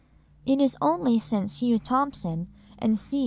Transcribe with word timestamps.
It 0.47 0.59
is 0.59 0.75
only 0.81 1.19
since 1.19 1.59
Hugh 1.59 1.77
Thompson 1.77 2.47
and 2.79 2.97
C. 2.97 3.19